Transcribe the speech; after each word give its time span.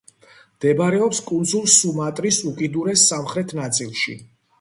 მდებარეობს 0.59 1.19
კუნძულ 1.27 1.67
სუმატრის 1.73 2.39
უკიდურეს 2.53 3.05
სამხრეთ 3.11 3.55
ნაწილში. 3.61 4.17